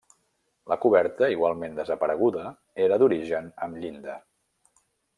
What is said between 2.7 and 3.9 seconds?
era d'origen amb